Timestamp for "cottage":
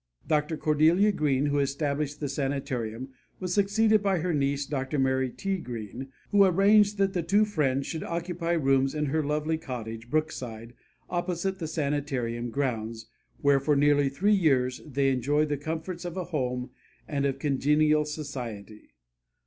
9.59-10.09